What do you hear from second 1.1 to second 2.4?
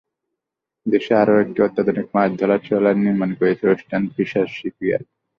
আরও একটি অত্যাধুনিক মাছ